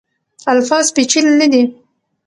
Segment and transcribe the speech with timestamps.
[0.53, 1.61] الفاظ پیچلي نه دي.